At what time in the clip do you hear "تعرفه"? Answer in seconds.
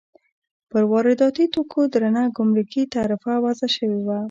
2.93-3.33